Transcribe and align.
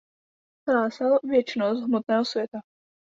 Hlásal 0.67 1.19
věčnost 1.23 1.83
hmotného 1.83 2.25
světa. 2.25 2.59